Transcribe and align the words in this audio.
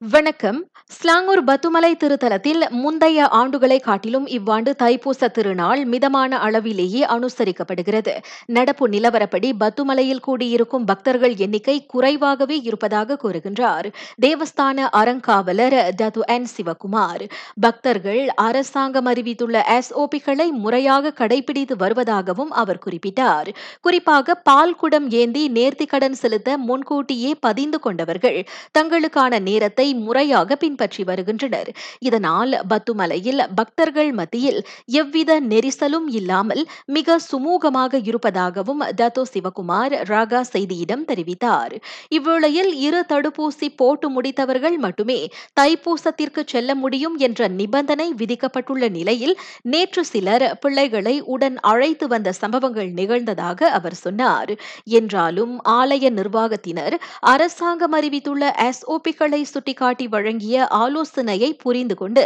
வணக்கம். 0.00 0.68
ஸ்லாங்கூர் 0.86 1.44
பத்துமலை 1.44 1.96
திருத்தலத்தில் 1.96 2.70
முந்தைய 2.70 3.28
ஆண்டுகளை 3.32 3.80
காட்டிலும் 3.80 4.26
இவ்வாண்டு 4.26 4.74
தைப்பூச 4.78 5.28
திருநாள் 5.28 5.84
மிதமான 5.84 6.38
அளவிலேயே 6.38 7.04
அனுசரிக்கப்படுகிறது. 7.04 8.14
நடப்பு 8.46 8.88
நிலவரப்படி 8.88 9.52
பத்துமலையில் 9.60 10.20
கூடியிருக்கும் 10.20 10.84
பக்தர்கள் 10.84 11.36
எண்ணிக்கை 11.36 11.86
குறைவாகவே 11.86 12.60
இருப்பதாக 12.60 13.18
கூறுகின்றார். 13.22 13.92
தேவஸ்தான 14.22 14.88
அறங்காவலர் 14.92 15.90
டது 16.02 16.20
என் 16.26 16.46
சிவகுமார். 16.56 17.30
பக்தர்கள் 17.60 18.28
அரசாங்கம் 18.28 19.04
அறிவித்துள்ள 19.04 19.64
எஸ்ஓபிகளை 19.68 20.50
முறையாக 20.50 21.14
கடைபிடித்து 21.18 21.76
வருவதாகவும் 21.78 22.48
அவர் 22.48 22.82
குறிப்பிட்டார். 22.86 23.48
குறிப்பாக 23.80 24.34
பால் 24.34 24.74
குடம் 24.74 25.10
ஏந்தி 25.10 25.50
நேர்த்திக்கடன் 25.50 26.20
செலுத்த 26.24 26.58
முன்கூட்டியே 26.58 27.34
பதிந்து 27.34 27.80
கொண்டவர்கள். 27.80 28.46
தங்களுக்கான 28.78 29.40
நேரத்தை 29.40 29.85
முறையாக 29.94 30.56
பின்பற்றி 30.56 31.04
வருகின்றனர். 31.04 31.70
இதனால் 31.98 32.52
பத்துமலையில் 32.68 33.42
பக்தர்கள் 33.54 34.12
மத்தியில் 34.12 34.60
எவ்வித 34.86 35.40
நெரிசலும் 35.40 36.08
இல்லாமல் 36.10 36.62
மிக 36.86 37.18
சுமூகமாக 37.30 38.00
இருப்பதாகவும் 38.02 38.82
தத்தோ 38.96 39.22
சிவகுமார் 39.32 39.94
ராகா 40.10 40.40
செய்தியிடம் 40.52 41.04
தெரிவித்தார். 41.04 41.74
இவ்வேளையில் 42.10 42.72
இரு 42.78 43.00
தடுப்பூசி 43.08 43.68
போட்டு 43.76 44.08
முடித்தவர்கள் 44.10 44.78
மட்டுமே 44.78 45.18
தைப்பூசத்திற்கு 45.60 46.42
செல்ல 46.46 46.74
முடியும் 46.74 47.16
என்ற 47.18 47.48
நிபந்தனை 47.48 48.08
விதிக்கப்பட்டுள்ள 48.16 48.88
நிலையில் 48.88 49.34
நேற்று 49.62 50.04
சிலர் 50.04 50.58
பிள்ளைகளை 50.60 51.20
உடன் 51.20 51.56
அழைத்து 51.60 52.08
வந்த 52.08 52.32
சம்பவங்கள் 52.32 52.90
நிகழ்ந்ததாக 52.90 53.68
அவர் 53.78 53.94
சொன்னார். 53.94 54.52
என்றாலும் 54.84 55.54
ஆலய 55.68 56.10
நிர்வாகத்தினர் 56.10 56.94
அரசாங்கம் 57.20 57.92
அறிவித்துள்ள 57.92 58.52
எஸ்ஓபிகளை 58.68 59.40
சுட்டிக்காட்டி 59.76 60.06
வழங்கிய 60.08 60.56
ஆலோசனையை 60.74 61.48
புரிந்து 61.54 61.94
கொண்டு 61.94 62.22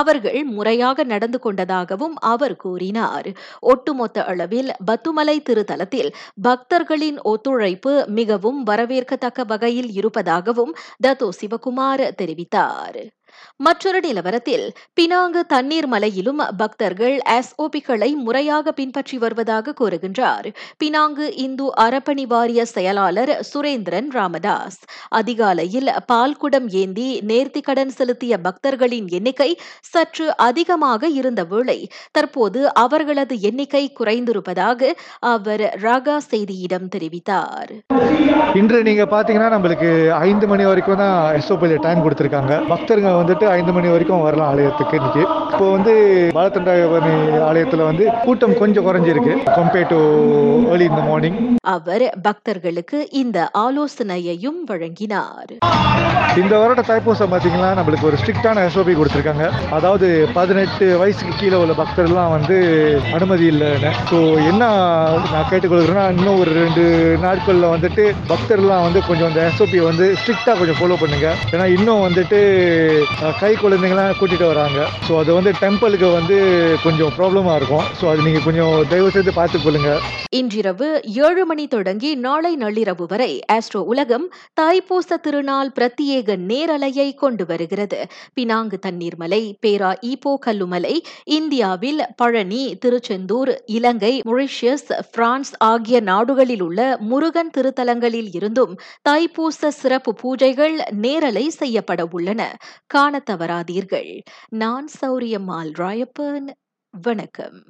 அவர்கள் 0.00 0.38
முறையாக 0.56 1.04
நடந்து 1.04 1.38
கொண்டதாகவும் 1.38 2.14
அவர் 2.32 2.56
கூறினார். 2.56 3.28
ஒட்டுமொத்த 3.72 4.24
அளவில் 4.24 4.70
பத்துமலை 4.90 5.36
திருத்தலத்தில் 5.48 6.10
பக்தர்களின் 6.46 7.18
ஒத்துழைப்பு 7.32 7.92
மிகவும் 8.18 8.60
வரவேற்கத்தக்க 8.66 9.46
வகையில் 9.46 9.90
இருப்பதாகவும் 9.92 10.72
தத்தோ 11.06 11.28
சிவகுமார் 11.40 12.04
தெரிவித்தார். 12.20 13.00
மற்றொரு 13.56 14.00
நிலவரத்தில் 14.00 14.66
பினாங்கு 15.00 15.40
தண்ணீர் 15.46 15.86
மலையிலும் 15.86 16.42
பக்தர்கள் 16.56 17.16
எஸ்ஓபிகளை 17.36 18.10
முறையாக 18.26 18.72
பின்பற்றி 18.72 19.18
வருவதாக 19.18 19.74
கூறுகின்றார். 19.80 20.48
பினாங்கு 20.84 21.26
இந்து 21.44 21.66
அறப்பணி 21.84 22.24
வாரிய 22.26 22.64
செயலாளர் 22.64 23.32
சுரேந்திரன் 23.50 24.10
ராமதாஸ். 24.18 24.80
அதிகாலையில் 25.20 25.90
பால்குடம் 26.12 26.68
ஏந்தி 26.82 27.08
நேர்த்திக்கடன் 27.30 27.92
செலுத்திய 27.98 28.38
பக்தர்களின் 28.46 29.08
எண்ணிக்கை 29.18 29.50
சற்று 29.92 30.26
அதிகமாக 30.48 31.08
இருந்த 31.20 31.44
வேளை 31.44 31.78
தற்போது 32.10 32.60
அவர்களது 32.84 33.34
எண்ணிக்கை 33.50 33.84
குறைந்திருப்பதாக 34.00 34.90
அவர் 35.34 35.64
ராகா 35.82 36.16
செய்தியிடம் 36.30 36.88
தெரிவித்தார். 36.96 37.72
இன்று 38.60 38.78
நீங்க 38.88 39.04
பாத்தீங்கன்னா 39.14 39.50
நம்மளுக்கு 39.54 39.90
ஐந்து 40.28 40.46
மணி 40.50 40.64
வரைக்கும் 40.70 41.00
தான் 41.02 41.16
எஸ்ஓபியில் 41.38 41.82
டைம் 41.86 42.02
கொடுத்திருக்காங்க. 42.04 42.52
பக்தர்கள் 42.72 43.18
வந்துட்டு 43.24 43.46
ஐந்து 43.56 43.72
மணி 43.74 43.88
வரைக்கும் 43.92 44.24
வரலாம் 44.28 44.50
ஆலயத்துக்கு 44.52 44.98
இன்னைக்கு. 45.00 45.22
இப்போ 45.52 45.66
வந்து 45.74 45.92
பாலத்தண்டாயபரணி 46.36 47.14
ஆலயத்தில் 47.48 47.88
வந்து 47.90 48.04
கூட்டம் 48.24 48.56
கொஞ்சம் 48.62 48.86
குறைஞ்சிருக்கு 48.86 49.34
கம்பேர்ட் 49.58 49.92
டு 49.92 50.00
ஏர்லி 50.72 50.86
இந்த 50.92 51.02
மார்னிங் 51.10 51.38
அவர் 51.74 52.04
பக்தர்களுக்கு 52.26 52.98
இந்த 53.22 53.38
ஆலோசனையையும் 53.64 54.58
வழங்கினார். 54.70 55.52
இந்த 56.40 56.54
வருட 56.62 56.80
தைப்பூசம் 56.88 57.30
பார்த்தீங்கன்னா 57.32 57.70
நம்மளுக்கு 57.78 58.08
ஒரு 58.10 58.18
ஸ்ட்ரிக்டான 58.20 58.64
எஸ்ஓபி 58.68 58.94
கொடுத்துருக்காங்க. 58.98 59.46
அதாவது 59.76 60.08
பதினெட்டு 60.38 60.86
வயசுக்கு 61.02 61.34
கீழே 61.40 61.56
உள்ள 61.62 61.74
பக்தர்லாம் 61.80 62.34
வந்து 62.36 62.56
அனுமதி 63.18 63.46
இல்லைன்னு. 63.52 63.92
ஸோ 64.10 64.18
என்ன 64.50 64.62
நான் 65.32 65.48
கேட்டுக்கொள்கிறேன்னா 65.52 66.04
இன்னும் 66.16 66.40
ஒரு 66.42 66.52
ரெண்டு 66.62 66.84
நாட்களில் 67.26 67.72
வந்துட்டு 67.74 68.04
பக்தர்லாம் 68.32 68.84
வந்து 68.88 69.02
கொஞ்சம் 69.08 69.30
அந்த 69.30 69.42
எஸ்ஓபி 69.48 69.80
வந்து 69.90 70.08
ஸ்ட்ரிக்டாக 70.20 70.56
கொஞ்சம் 70.60 70.80
ஃபாலோ 70.80 70.98
பண்ணுங்க. 71.04 71.30
ஏன்னா 71.54 71.68
இன்னும் 71.76 72.04
வந்துட்டு 72.08 72.40
கை 73.40 73.50
குழந்தைங்களாம் 73.60 74.16
கூட்டிகிட்டு 74.18 74.46
வராங்க. 74.50 74.78
ஸோ 75.06 75.12
அது 75.20 75.30
வந்து 75.36 75.50
டெம்பிளுக்கு 75.60 76.08
வந்து 76.16 76.36
கொஞ்சம் 76.84 77.12
ப்ராப்ளமாக 77.18 77.56
இருக்கும். 77.60 77.86
ஸோ 77.98 78.04
அது 78.10 78.26
நீங்கள் 78.26 78.44
கொஞ்சம் 78.46 78.74
தயவு 78.90 79.10
செய்து 79.16 79.32
பார்த்துக்கொள்ளுங்க 79.38 79.90
இன்றிரவு 80.38 80.86
ஏழு 81.26 81.42
மணி 81.48 81.64
தொடங்கி 81.74 82.10
நாளை 82.24 82.50
நள்ளிரவு 82.62 83.04
வரை 83.12 83.30
ஆஸ்ட்ரோ 83.56 83.80
உலகம் 83.92 84.24
தாய்ப்பூச 84.60 85.18
திருநாள் 85.26 85.70
பிரத்யேக 85.76 86.36
நேரலையை 86.50 87.06
கொண்டு 87.22 87.44
வருகிறது. 87.50 87.98
பினாங்கு 88.36 88.78
தண்ணீர்மலை 88.86 89.40
பேரா 89.66 89.90
ஈப்போ 90.10 90.32
கல்லுமலை 90.46 90.94
இந்தியாவில் 91.38 92.02
பழனி 92.22 92.62
திருச்செந்தூர் 92.84 93.52
இலங்கை 93.76 94.12
மொரிஷியஸ் 94.30 94.88
பிரான்ஸ் 95.16 95.54
ஆகிய 95.70 96.00
நாடுகளில் 96.10 96.64
உள்ள 96.68 96.80
முருகன் 97.12 97.52
திருத்தலங்களில் 97.58 98.30
இருந்தும் 98.40 98.74
தாய்ப்பூச 99.08 99.70
சிறப்பு 99.80 100.14
பூஜைகள் 100.22 100.76
நேரலை 101.06 101.46
செய்யப்பட 101.60 102.02
உள்ளன. 102.18 102.42
காண 102.94 103.22
தவறாதீர்கள். 103.30 104.22
நான் 104.48 104.88
சௌரியம்மாள் 105.00 105.72
ராயப்பன். 105.78 106.48
வணக்கம். 107.02 107.64